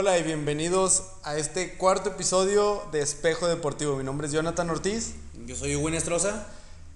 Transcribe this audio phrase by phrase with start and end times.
[0.00, 3.96] Hola y bienvenidos a este cuarto episodio de Espejo Deportivo.
[3.96, 5.14] Mi nombre es Jonathan Ortiz.
[5.44, 6.46] Yo soy Hugo Estroza.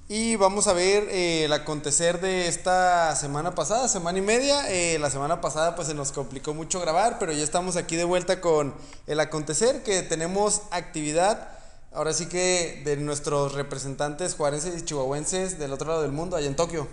[0.09, 4.71] Y vamos a ver eh, el acontecer de esta semana pasada, semana y media.
[4.71, 8.05] Eh, la semana pasada pues se nos complicó mucho grabar, pero ya estamos aquí de
[8.05, 8.73] vuelta con
[9.09, 11.59] el acontecer, que tenemos actividad,
[11.93, 16.47] ahora sí que de nuestros representantes juarenses y chihuahuenses del otro lado del mundo, allá
[16.47, 16.87] en Tokio.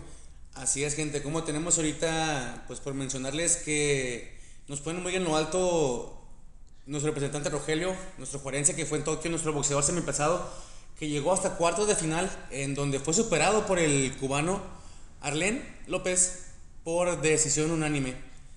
[0.56, 1.22] Así es, gente.
[1.22, 4.39] Como tenemos ahorita, pues por mencionarles que
[4.70, 6.16] nos ponen muy en lo alto
[6.86, 10.48] nuestro representante Rogelio, nuestro juarense que fue en Tokio, nuestro boxeador semipesado,
[10.98, 14.62] que llegó hasta cuartos de final, en donde fue superado por el cubano
[15.22, 16.52] Arlen López
[16.84, 18.14] por decisión unánime.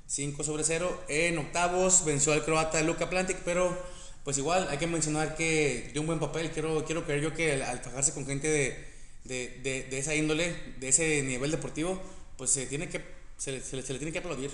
[0.07, 1.05] 5 sobre 0.
[1.09, 3.75] En octavos venció al croata Luka Plantic, pero
[4.23, 6.51] pues igual hay que mencionar que dio un buen papel.
[6.51, 8.87] Quiero, quiero creer yo que al, fajarse con gente de,
[9.25, 11.99] de, de, de, esa índole, de ese nivel deportivo,
[12.37, 13.03] pues se, tiene que,
[13.39, 14.51] se, se le tiene que aplaudir.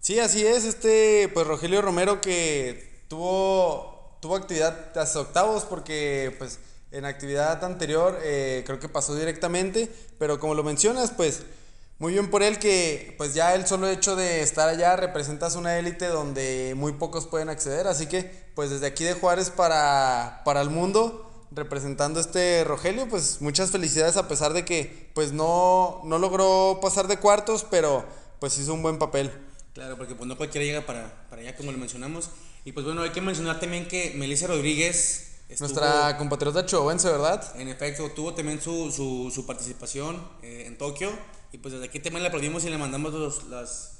[0.00, 0.64] Sí, así es.
[0.64, 6.58] Este, pues Rogelio Romero que tuvo, tuvo actividad hasta octavos porque pues
[6.90, 11.42] en actividad anterior eh, creo que pasó directamente, pero como lo mencionas, pues
[11.98, 15.78] muy bien por él que pues ya el solo hecho de estar allá representas una
[15.78, 20.62] élite donde muy pocos pueden acceder, así que pues desde aquí de Juárez para, para
[20.62, 26.18] el mundo representando este Rogelio, pues muchas felicidades a pesar de que pues no, no
[26.18, 28.04] logró pasar de cuartos, pero
[28.40, 29.30] pues hizo un buen papel.
[29.80, 32.28] Claro, porque pues no cualquiera llega para, para allá como lo mencionamos.
[32.66, 35.38] Y pues bueno, hay que mencionar también que Melissa Rodríguez...
[35.58, 37.42] Nuestra compatriota chihuahuense, ¿verdad?
[37.58, 41.10] En efecto, tuvo también su, su, su participación eh, en Tokio.
[41.50, 43.92] Y pues desde aquí también le aplaudimos y le mandamos los, las,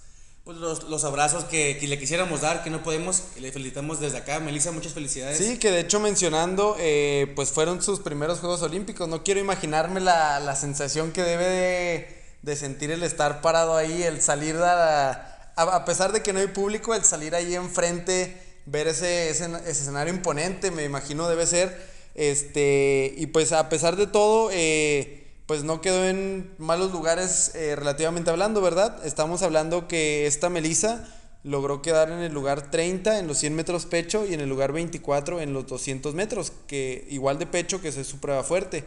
[0.44, 4.00] pues los, los, abrazos que, que, le quisiéramos dar, que no podemos, y le felicitamos
[4.00, 4.38] desde acá.
[4.38, 5.38] Melissa, muchas felicidades.
[5.38, 9.08] Sí, que de hecho mencionando, eh, pues fueron sus primeros Juegos Olímpicos.
[9.08, 14.02] No quiero imaginarme la, la sensación que debe de, de, sentir el estar parado ahí,
[14.02, 18.40] el salir de la, a, pesar de que no hay público, el salir ahí enfrente,
[18.66, 21.90] ver ese, ese, ese escenario imponente, me imagino debe ser.
[22.14, 27.74] Este, y pues a pesar de todo, eh, pues no quedó en malos lugares eh,
[27.76, 29.04] relativamente hablando, ¿verdad?
[29.04, 31.08] Estamos hablando que esta Melissa
[31.42, 34.72] logró quedar en el lugar 30 en los 100 metros pecho y en el lugar
[34.72, 38.84] 24 en los 200 metros, que igual de pecho que es su prueba fuerte,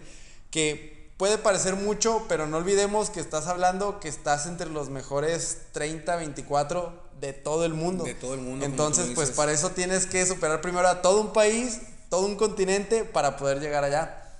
[0.51, 5.59] que puede parecer mucho, pero no olvidemos que estás hablando que estás entre los mejores
[5.71, 6.91] 30, 24
[7.21, 8.03] de todo el mundo.
[8.03, 8.65] De todo el mundo.
[8.65, 11.79] Entonces, pues para eso tienes que superar primero a todo un país,
[12.09, 14.33] todo un continente para poder llegar allá.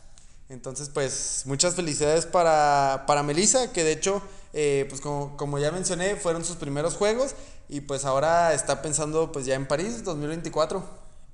[0.50, 4.22] Entonces, pues muchas felicidades para, para Melissa, que de hecho,
[4.52, 7.34] eh, pues como, como, ya mencioné, fueron sus primeros juegos
[7.70, 10.84] y pues ahora está pensando pues ya en París 2024.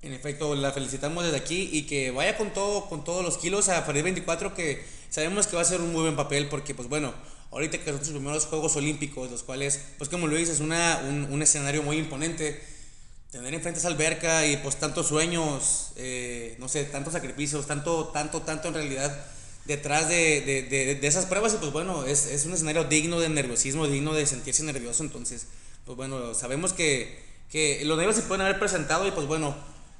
[0.04, 3.68] En efecto, la felicitamos desde aquí y que vaya con todo, con todos los kilos
[3.68, 6.90] a París 24, que sabemos que va a ser un muy buen papel porque pues
[6.90, 7.14] bueno,
[7.52, 11.28] ahorita que son sus primeros Juegos Olímpicos, los cuales, pues como lo dices, una, un,
[11.32, 12.62] un escenario muy imponente
[13.32, 18.42] tener enfrente esa alberca y pues tantos sueños, eh, no sé, tantos sacrificios, tanto, tanto,
[18.42, 19.26] tanto en realidad
[19.66, 23.20] detrás de, de, de, de esas pruebas y pues bueno, es, es, un escenario digno
[23.20, 25.46] de nerviosismo, digno de sentirse nervioso, entonces
[25.86, 29.56] pues bueno, sabemos que, que los nervios se pueden haber presentado y pues bueno,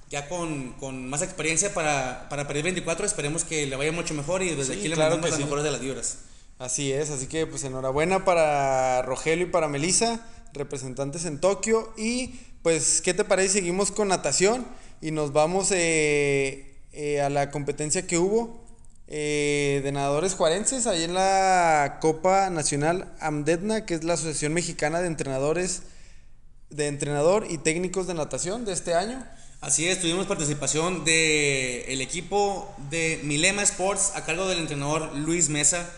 [0.10, 4.42] ya con, con más experiencia para, para París 24 esperemos que le vaya mucho mejor
[4.42, 5.44] y desde Sí, aquí le claro mandamos las sí.
[5.44, 6.18] mejores de las vibras.
[6.58, 11.94] Así es, así que pues enhorabuena para Rogelio y para Melissa, representantes en Tokio.
[11.96, 13.54] Y pues, ¿qué te parece?
[13.54, 14.68] Seguimos con natación
[15.00, 18.66] y nos vamos eh, eh, a la competencia que hubo
[19.08, 25.00] eh, de nadadores juarenses, ahí en la Copa Nacional AMDETNA, que es la Asociación Mexicana
[25.00, 25.84] de Entrenadores,
[26.70, 29.26] de Entrenador y Técnicos de Natación de este año.
[29.62, 35.50] Así es, tuvimos participación del el equipo de Milema Sports a cargo del entrenador Luis
[35.50, 35.90] Mesa,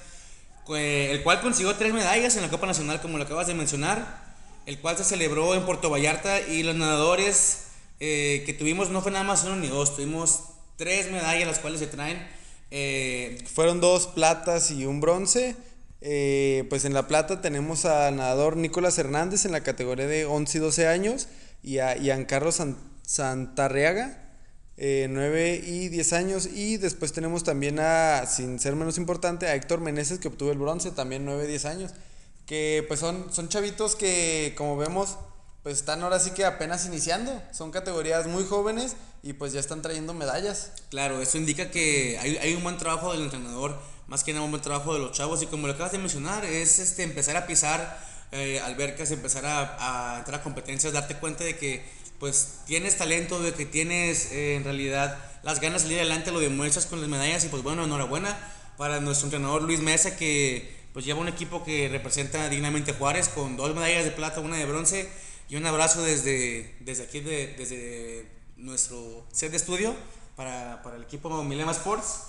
[0.66, 4.34] que- el cual consiguió tres medallas en la Copa Nacional, como lo acabas de mencionar,
[4.66, 7.66] el cual se celebró en Puerto Vallarta y los nadadores
[8.00, 10.40] eh, que tuvimos no fue nada más uno ni dos, tuvimos
[10.76, 12.28] tres medallas las cuales se traen.
[12.72, 15.56] eh, Fueron dos platas y un bronce.
[16.04, 20.58] Eh, pues en la plata tenemos al nadador Nicolás Hernández en la categoría de 11
[20.58, 21.28] y 12 años
[21.62, 22.76] y a Giancarlo San-
[23.12, 24.18] Santarreaga,
[24.78, 26.46] eh, 9 y 10 años.
[26.46, 30.58] Y después tenemos también a, sin ser menos importante, a Héctor Meneses que obtuvo el
[30.58, 31.92] bronce, también 9 y 10 años.
[32.46, 35.18] Que pues son, son chavitos que como vemos
[35.62, 37.44] pues están ahora sí que apenas iniciando.
[37.52, 40.72] Son categorías muy jóvenes y pues ya están trayendo medallas.
[40.90, 43.78] Claro, eso indica que hay, hay un buen trabajo del entrenador,
[44.08, 46.46] más que nada un buen trabajo de los chavos y como lo acabas de mencionar,
[46.46, 48.00] es este, empezar a pisar
[48.32, 53.42] eh, albercas, empezar a, a entrar a competencias, darte cuenta de que pues tienes talento,
[53.42, 57.10] de que tienes eh, en realidad las ganas de salir adelante, lo demuestras con las
[57.10, 58.38] medallas y pues bueno, enhorabuena
[58.78, 63.28] para nuestro entrenador Luis Mesa que pues lleva un equipo que representa dignamente a Juárez
[63.28, 65.10] con dos medallas de plata, una de bronce
[65.50, 69.96] y un abrazo desde, desde aquí, de, desde nuestro set de estudio
[70.36, 72.22] para, para el equipo Milema Sports,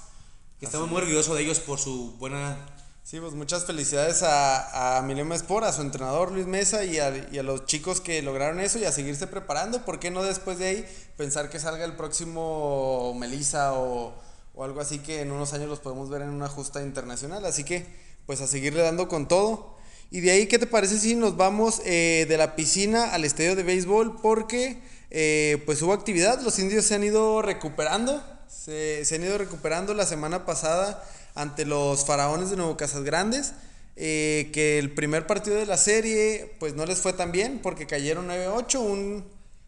[0.59, 2.57] que estamos muy orgullosos de ellos por su buena
[3.05, 7.13] Sí, pues muchas felicidades a, a Milema Sport, a su entrenador Luis Mesa y a,
[7.33, 9.85] y a, los chicos que lograron eso y a seguirse preparando.
[9.85, 14.15] ¿Por qué no después de ahí pensar que salga el próximo Melissa o,
[14.55, 17.45] o algo así que en unos años los podemos ver en una justa internacional?
[17.45, 17.87] Así que
[18.25, 19.77] pues a seguirle dando con todo.
[20.13, 23.57] Y de ahí, ¿qué te parece si nos vamos eh, de la piscina al estadio
[23.57, 24.21] de béisbol?
[24.23, 29.39] Porque eh, pues hubo actividad, los indios se han ido recuperando, se, se han ido
[29.39, 31.03] recuperando la semana pasada
[31.35, 33.55] ante los faraones de Nuevo Casas Grandes.
[33.95, 37.87] Eh, que el primer partido de la serie pues no les fue tan bien porque
[37.87, 39.25] cayeron 9-8, un,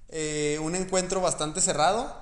[0.09, 2.17] eh, un encuentro bastante cerrado,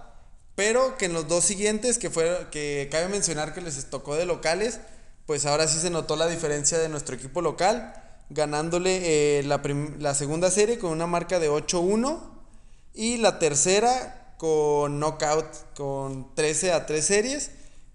[0.56, 4.26] pero que en los dos siguientes, que, fue, que cabe mencionar que les tocó de
[4.26, 4.80] locales,
[5.26, 7.94] pues ahora sí se notó la diferencia de nuestro equipo local,
[8.30, 9.60] ganándole eh, la,
[10.00, 12.20] la segunda serie con una marca de 8-1
[12.94, 15.46] y la tercera con knockout
[15.76, 17.50] con 13 a 3 series.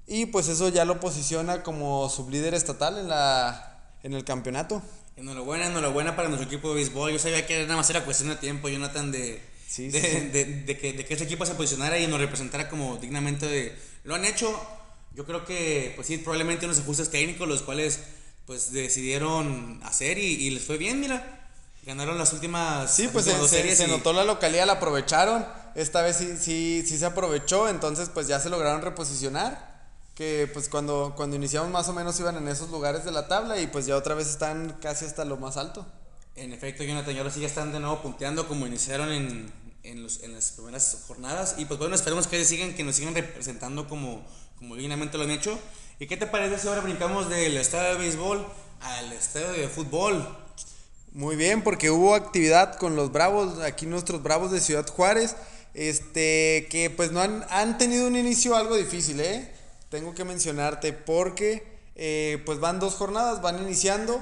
[0.08, 4.82] Y pues eso ya lo posiciona como sublíder estatal en, la, en el campeonato.
[5.18, 7.12] Enhorabuena, enhorabuena para nuestro equipo de béisbol.
[7.12, 10.20] Yo sabía que nada más era cuestión de tiempo, Jonathan, de, sí, de, sí.
[10.30, 13.48] de, de, que, de que ese equipo se posicionara y nos representara como dignamente.
[13.48, 14.50] De, lo han hecho,
[15.14, 18.00] yo creo que, pues sí, probablemente unos ajustes técnicos, los cuales
[18.46, 21.34] pues decidieron hacer y, y les fue bien, mira.
[21.86, 22.94] Ganaron las últimas.
[22.94, 25.46] Sí, pues se, se, se, notó la localidad, la aprovecharon.
[25.76, 29.77] Esta vez sí, sí, sí se aprovechó, entonces pues ya se lograron reposicionar
[30.18, 33.62] que pues cuando, cuando iniciamos más o menos iban en esos lugares de la tabla
[33.62, 35.86] y pues ya otra vez están casi hasta lo más alto.
[36.36, 39.54] En efecto, Jonathan, y ahora sí ya están de nuevo punteando como iniciaron en,
[39.84, 41.56] en, los, en las primeras jornadas.
[41.60, 44.26] Y pues bueno, esperemos que sigan, que nos sigan representando como,
[44.58, 45.60] como dignamente lo han hecho.
[46.00, 48.44] ¿Y qué te parece si ahora brincamos del estadio de béisbol
[48.82, 50.28] al estadio de fútbol?
[51.12, 55.36] Muy bien, porque hubo actividad con los Bravos, aquí nuestros Bravos de Ciudad Juárez,
[55.76, 59.57] este, que pues no han, han tenido un inicio algo difícil, ¿eh?
[59.90, 61.64] Tengo que mencionarte porque
[61.96, 64.22] eh, pues van dos jornadas, van iniciando,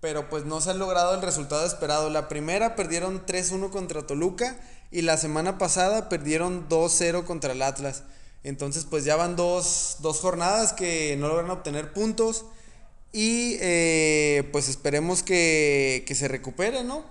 [0.00, 2.08] pero pues no se ha logrado el resultado esperado.
[2.10, 4.58] La primera perdieron 3-1 contra Toluca
[4.90, 8.04] y la semana pasada perdieron 2-0 contra el Atlas.
[8.42, 12.46] Entonces pues ya van dos, dos jornadas que no logran obtener puntos
[13.12, 17.04] y eh, pues esperemos que, que, se recuperen, ¿no?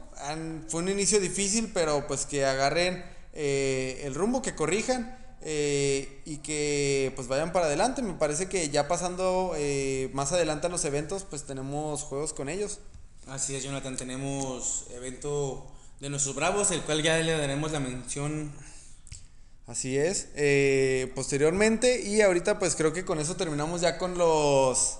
[0.69, 3.03] Fue un inicio difícil, pero pues que agarren
[3.33, 8.01] eh, el rumbo, que corrijan eh, y que pues vayan para adelante.
[8.01, 12.49] Me parece que ya pasando eh, más adelante a los eventos, pues tenemos juegos con
[12.49, 12.79] ellos.
[13.27, 15.67] Así es, Jonathan, tenemos evento
[15.99, 18.51] de nuestros bravos, el cual ya le daremos la mención.
[19.67, 24.97] Así es, eh, posteriormente y ahorita pues creo que con eso terminamos ya con los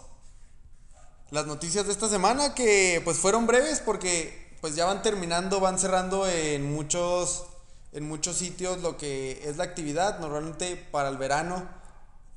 [1.31, 5.79] las noticias de esta semana que pues fueron breves porque pues ya van terminando, van
[5.79, 7.45] cerrando en muchos
[7.91, 10.19] en muchos sitios lo que es la actividad.
[10.19, 11.67] Normalmente para el verano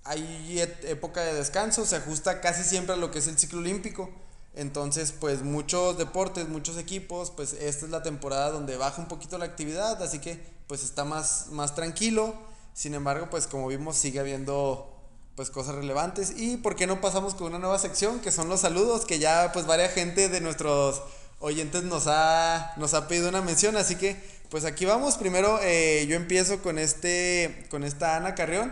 [0.05, 4.11] hay época de descanso, se ajusta casi siempre a lo que es el ciclo olímpico.
[4.55, 9.39] Entonces, pues muchos deportes, muchos equipos, pues esta es la temporada donde baja un poquito
[9.39, 12.35] la actividad, así que pues está más, más tranquilo.
[12.75, 14.89] Sin embargo, pues como vimos sigue habiendo
[15.37, 16.35] pues cosas relevantes.
[16.37, 19.51] Y por qué no pasamos con una nueva sección que son los saludos, que ya
[19.53, 21.03] pues varias gente de nuestros
[21.39, 25.17] oyentes nos ha, nos ha pedido una mención, así que pues aquí vamos.
[25.17, 28.71] Primero eh, yo empiezo con, este, con esta Ana Carrión.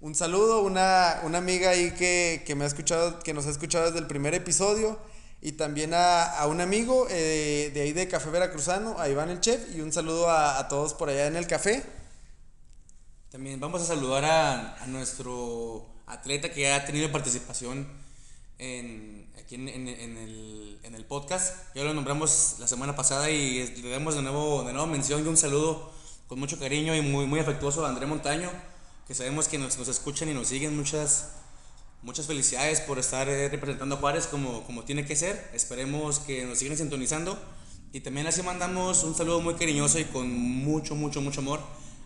[0.00, 3.86] Un saludo, una, una amiga ahí que, que, me ha escuchado, que nos ha escuchado
[3.86, 4.96] desde el primer episodio.
[5.42, 9.40] Y también a, a un amigo eh, de ahí de Café Veracruzano, a Iván el
[9.40, 9.74] Chef.
[9.74, 11.82] Y un saludo a, todos por allá en el café.
[13.28, 17.88] También vamos a saludar a nuestro atleta que ha tenido participación
[18.58, 21.74] en, aquí en, en, en, el, en el podcast.
[21.74, 25.28] Ya lo nombramos la semana pasada y le damos de nuevo, de nuevo mención y
[25.28, 25.92] un saludo
[26.26, 28.50] con mucho cariño y muy, muy afectuoso a André Montaño,
[29.06, 30.76] que sabemos que nos, nos escuchan y nos siguen.
[30.76, 31.30] Muchas,
[32.02, 35.50] muchas felicidades por estar eh, representando a Juárez como, como tiene que ser.
[35.54, 37.38] Esperemos que nos sigan sintonizando.
[37.92, 41.60] Y también así mandamos un saludo muy cariñoso y con mucho, mucho, mucho amor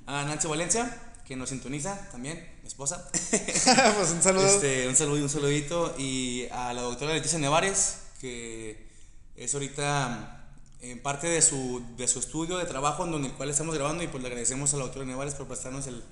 [0.06, 3.08] a Nancy Valencia, que nos sintoniza también, mi esposa.
[3.12, 4.44] pues un saludo.
[4.44, 5.94] Este, un saludo y un saludito.
[5.96, 8.88] Y a la doctora Leticia Nevares, que
[9.36, 10.48] es ahorita
[10.80, 14.02] en parte de su, de su estudio de trabajo en donde el cual estamos grabando
[14.02, 16.02] y pues le agradecemos a la doctora Nevares por prestarnos el,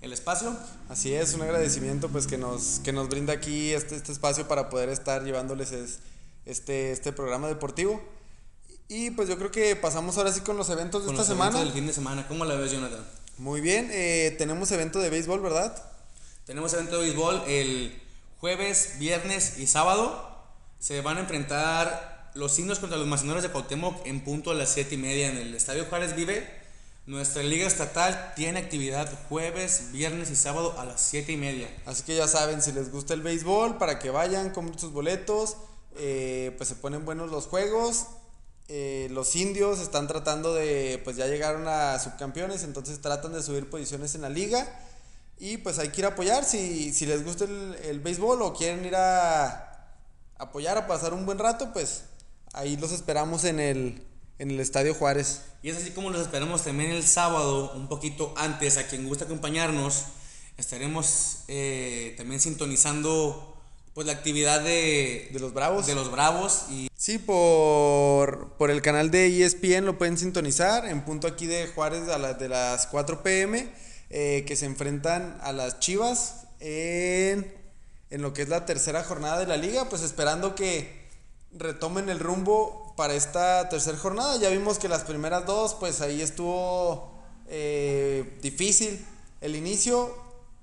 [0.00, 0.56] el espacio.
[0.88, 4.70] Así es, un agradecimiento pues que nos, que nos brinda aquí este, este espacio para
[4.70, 5.98] poder estar llevándoles es,
[6.46, 8.02] este, este programa deportivo.
[8.88, 11.38] Y pues yo creo que pasamos ahora sí con los eventos de Con esta los
[11.38, 11.58] semana.
[11.58, 12.26] del fin de semana.
[12.26, 13.04] ¿Cómo la ves, Jonathan?
[13.38, 15.76] Muy bien, eh, tenemos evento de béisbol, ¿verdad?
[16.46, 18.02] Tenemos evento de béisbol el
[18.40, 20.26] jueves, viernes y sábado.
[20.78, 24.70] Se van a enfrentar los indios contra los macineros de Cuauhtémoc en punto a las
[24.70, 26.48] 7 y media en el Estadio Juárez Vive.
[27.04, 31.68] Nuestra liga estatal tiene actividad jueves, viernes y sábado a las 7 y media.
[31.84, 35.58] Así que ya saben, si les gusta el béisbol, para que vayan, compren sus boletos.
[35.98, 38.06] Eh, pues se ponen buenos los juegos.
[38.68, 43.70] Eh, los indios están tratando de, pues ya llegaron a subcampeones, entonces tratan de subir
[43.70, 44.66] posiciones en la liga.
[45.38, 48.54] Y pues hay que ir a apoyar si, si les gusta el, el béisbol o
[48.54, 49.94] quieren ir a
[50.38, 52.04] apoyar, a pasar un buen rato, pues
[52.52, 54.02] ahí los esperamos en el,
[54.38, 55.42] en el Estadio Juárez.
[55.62, 59.24] Y es así como los esperamos también el sábado, un poquito antes, a quien gusta
[59.24, 60.04] acompañarnos.
[60.56, 63.55] Estaremos eh, también sintonizando
[63.96, 65.86] pues la actividad de, De los Bravos.
[65.86, 71.02] de los Bravos y Sí, por, por el canal de ESPN lo pueden sintonizar en
[71.02, 73.72] punto aquí de Juárez a las de las 4 pm
[74.10, 77.50] eh, que se enfrentan a las Chivas en,
[78.10, 81.08] en lo que es la tercera jornada de la liga, pues esperando que
[81.52, 84.36] retomen el rumbo para esta tercera jornada.
[84.36, 89.02] Ya vimos que las primeras dos, pues ahí estuvo eh, difícil
[89.40, 90.14] el inicio,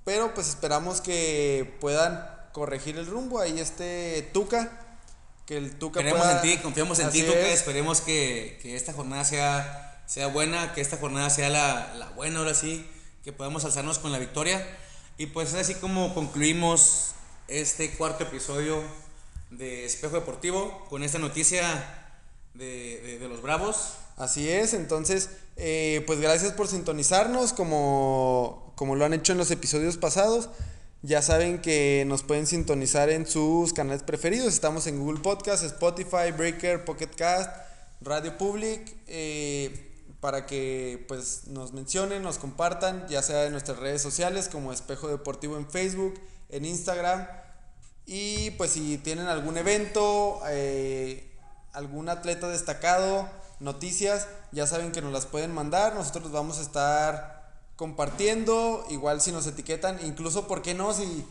[0.05, 3.41] pero pues esperamos que puedan corregir el rumbo.
[3.41, 4.79] Ahí este Tuca,
[5.45, 7.37] que el Tuca creemos pueda- en ti, confiamos en ti, Tuca.
[7.39, 7.59] es.
[7.59, 12.39] Esperemos que, que esta jornada sea, sea buena, que esta jornada sea la, la buena
[12.39, 12.89] ahora sí,
[13.25, 14.65] que podamos alzarnos con la victoria.
[15.17, 17.09] Y pues es así como concluimos
[17.49, 18.81] este cuarto episodio
[19.51, 22.09] de Espejo Deportivo con esta noticia
[22.53, 23.93] de, de- de los Bravos.
[24.17, 29.49] Así es, entonces, eh, pues gracias por sintonizarnos como, como lo han hecho en los
[29.51, 30.49] episodios pasados.
[31.05, 34.53] Ya saben que nos pueden sintonizar en sus canales preferidos.
[34.53, 37.51] Estamos en Google Podcast, Spotify, Breaker, Pocket Cast,
[37.99, 44.01] Radio Public, eh, para que pues nos mencionen, nos compartan, ya sea en nuestras redes
[44.01, 46.13] sociales como Espejo Deportivo en Facebook,
[46.47, 47.27] en Instagram.
[48.05, 51.29] Y pues si tienen algún evento, eh,
[51.73, 53.27] algún atleta destacado,
[53.59, 55.95] noticias, ya saben que nos las pueden mandar.
[55.95, 57.42] Nosotros vamos a estar
[57.83, 58.85] compartiendo.
[58.89, 60.93] Igual si nos etiquetan, incluso, ¿por qué no?
[60.93, 61.25] Si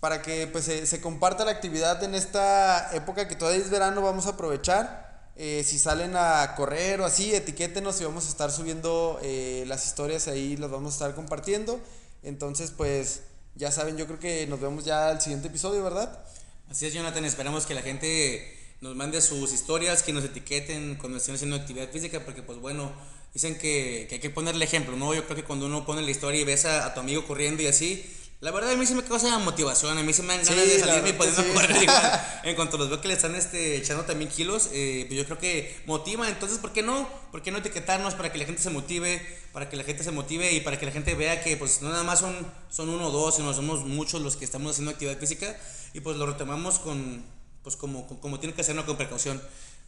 [0.00, 4.02] para que pues se, se comparta la actividad en esta época que todavía es verano,
[4.02, 5.30] vamos a aprovechar.
[5.36, 9.86] Eh, si salen a correr o así, etiquétenos y vamos a estar subiendo eh, las
[9.86, 11.80] historias ahí, las vamos a estar compartiendo.
[12.22, 13.22] Entonces, pues
[13.54, 16.22] ya saben, yo creo que nos vemos ya al siguiente episodio, ¿verdad?
[16.70, 17.24] Así es, Jonathan.
[17.24, 18.44] Esperamos que la gente
[18.84, 22.92] nos mande sus historias, que nos etiqueten cuando estén haciendo actividad física, porque, pues bueno,
[23.32, 25.14] dicen que, que hay que ponerle ejemplo, ¿no?
[25.14, 27.62] Yo creo que cuando uno pone la historia y ves a, a tu amigo corriendo
[27.62, 28.04] y así,
[28.40, 30.68] la verdad a mí sí me causa motivación, a mí sí me dan Sí, ganas
[30.68, 31.50] de la salirme y ponerme a sí.
[31.54, 32.26] correr igual.
[32.44, 35.38] En cuanto los veo que le están este, echando también kilos, eh, pues yo creo
[35.38, 36.28] que motiva.
[36.28, 37.08] Entonces, ¿por qué no?
[37.32, 40.10] ¿Por qué no etiquetarnos para que la gente se motive, para que la gente se
[40.10, 42.36] motive y para que la gente vea que pues no nada más son,
[42.68, 45.56] son uno o dos, sino somos muchos los que estamos haciendo actividad física
[45.94, 47.24] y pues lo retomamos con,
[47.64, 49.42] pues como, como tiene que hacerlo con precaución.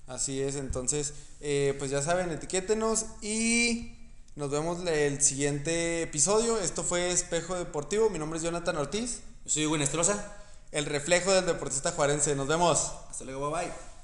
[0.08, 3.92] Así es, entonces, eh, pues ya saben, etiquétenos y
[4.36, 6.58] nos vemos el siguiente episodio.
[6.58, 8.10] Esto fue Espejo Deportivo.
[8.10, 10.36] Mi nombre es Jonathan Ortiz, Yo soy Hugo Nestroza.
[10.72, 12.34] el reflejo del deportista juarense.
[12.34, 12.92] Nos vemos.
[13.10, 13.95] Hasta luego, bye bye.